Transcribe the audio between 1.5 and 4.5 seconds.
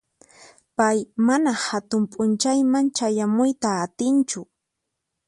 hatun p'unchayman chayamuyta atinchu.